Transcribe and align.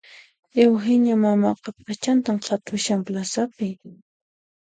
Eugenia 0.61 1.17
mamaqa 1.25 1.73
p'achatan 1.83 2.41
qhatushan 2.47 3.03
plazapi 3.11 3.69